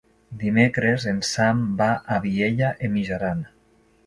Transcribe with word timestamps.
Dimecres 0.43 1.05
en 1.11 1.19
Sam 1.33 1.61
va 1.83 1.91
a 2.17 2.21
Vielha 2.25 2.73
e 2.89 2.91
Mijaran. 2.97 3.47